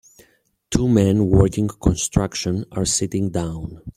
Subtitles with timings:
[0.71, 3.83] Two men working construction are sitting down.